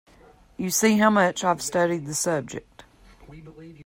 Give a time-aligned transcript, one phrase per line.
[0.57, 2.85] You see how much I have studied the subject.